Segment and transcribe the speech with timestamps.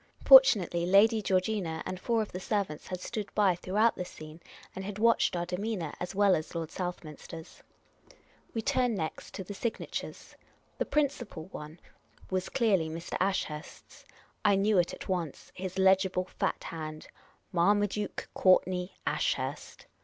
[0.25, 4.09] Fortunately, Lady Geor gina and four of the ser vants had stood by throughout this
[4.09, 4.41] scene,
[4.75, 7.61] and had watched our demean o u r, as well as Lord Southminster's.
[8.55, 10.35] We turned next to the signatures.
[10.79, 11.79] The princi pal one
[12.31, 13.15] was clearly Mr.
[13.21, 14.03] Ashurst's—
[14.43, 17.07] I knew it at once— his legible fat hand,"
[17.51, 19.85] Marmaduke Courtney Ashurst."